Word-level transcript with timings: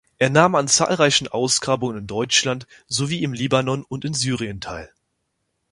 Er 0.17 0.31
nahm 0.31 0.55
an 0.55 0.67
zahlreichen 0.67 1.27
Ausgrabungen 1.27 1.95
in 1.95 2.07
Deutschland 2.07 2.65
sowie 2.87 3.21
im 3.21 3.33
Libanon 3.33 3.83
und 3.83 4.03
in 4.03 4.15
Syrien 4.15 4.59
teil. 4.59 4.91